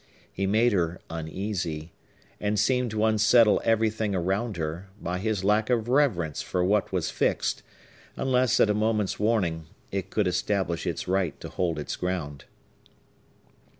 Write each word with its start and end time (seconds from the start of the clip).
He 0.33 0.47
made 0.47 0.73
her 0.73 0.99
uneasy, 1.11 1.91
and 2.39 2.59
seemed 2.59 2.89
to 2.89 3.05
unsettle 3.05 3.61
everything 3.63 4.15
around 4.15 4.57
her, 4.57 4.89
by 4.99 5.19
his 5.19 5.43
lack 5.43 5.69
of 5.69 5.87
reverence 5.87 6.41
for 6.41 6.63
what 6.63 6.91
was 6.91 7.11
fixed, 7.11 7.61
unless, 8.15 8.59
at 8.59 8.71
a 8.71 8.73
moment's 8.73 9.19
warning, 9.19 9.67
it 9.91 10.09
could 10.09 10.25
establish 10.25 10.87
its 10.87 11.07
right 11.07 11.39
to 11.39 11.49
hold 11.49 11.77
its 11.77 11.95
ground. 11.95 12.45